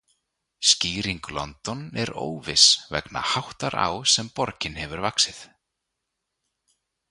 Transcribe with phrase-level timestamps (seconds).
[0.69, 5.39] Skýring London er óviss vegna háttar á sem borgin hefur vaxið.